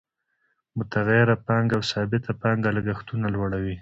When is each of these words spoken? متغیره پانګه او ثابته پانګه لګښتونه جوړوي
متغیره 0.77 1.35
پانګه 1.45 1.75
او 1.77 1.83
ثابته 1.91 2.31
پانګه 2.41 2.69
لګښتونه 2.77 3.27
جوړوي 3.35 3.69